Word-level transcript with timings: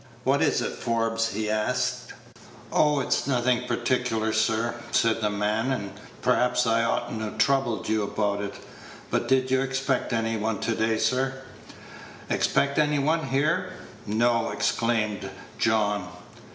"What 0.23 0.41
is 0.41 0.61
it, 0.63 0.71
Forbes?" 0.71 1.31
he 1.33 1.47
asked. 1.47 2.11
"Oh, 2.73 3.01
it's 3.01 3.27
nothing 3.27 3.67
particular, 3.67 4.33
sir," 4.33 4.73
said 4.89 5.21
the 5.21 5.29
man, 5.29 5.71
"and 5.71 5.91
perhaps 6.23 6.65
I 6.65 6.81
ought 6.83 7.13
n't 7.13 7.19
to 7.19 7.37
trouble 7.45 7.83
you 7.85 8.01
about 8.01 8.41
it; 8.41 8.55
but 9.11 9.27
did 9.27 9.51
you 9.51 9.61
expect 9.61 10.11
any 10.11 10.37
one 10.37 10.55
down 10.55 10.63
to 10.63 10.75
day, 10.75 10.97
sir?" 10.97 11.35
"Expect 12.31 12.79
any 12.79 12.97
one 12.97 13.27
here? 13.27 13.73
no!" 14.07 14.49
exclaimed 14.49 15.29
John. 15.59 16.07